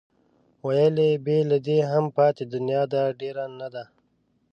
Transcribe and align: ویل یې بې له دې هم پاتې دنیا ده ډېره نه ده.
ویل 0.65 0.95
یې 1.07 1.11
بې 1.25 1.37
له 1.51 1.57
دې 1.67 1.77
هم 1.91 2.05
پاتې 2.17 2.43
دنیا 2.53 2.81
ده 2.93 3.01
ډېره 3.19 3.45
نه 3.59 3.67
ده. 3.73 3.83